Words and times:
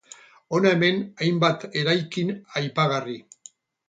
Hona 0.57 0.69
hemen 0.75 0.95
hainbat 1.25 1.65
eraikin 1.81 2.31
aipagarri. 2.63 3.19